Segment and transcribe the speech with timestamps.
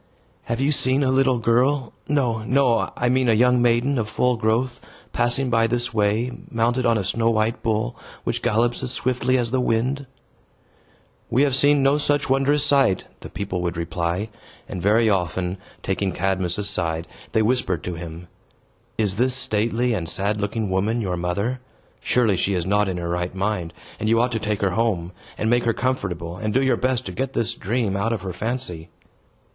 [0.45, 4.35] "Have you seen a little girl no, no, I mean a young maiden of full
[4.35, 4.81] growth
[5.13, 9.51] passing by this way, mounted on a snow white bull, which gallops as swiftly as
[9.51, 10.07] the wind?"
[11.29, 14.29] "We have seen no such wondrous sight," the people would reply;
[14.67, 18.27] and very often, taking Cadmus aside, they whispered to him,
[18.97, 21.59] "Is this stately and sad looking woman your mother?
[21.99, 25.11] Surely she is not in her right mind; and you ought to take her home,
[25.37, 28.33] and make her comfortable, and do your best to get this dream out of her
[28.33, 28.89] fancy."